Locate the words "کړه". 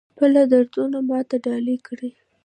1.87-2.09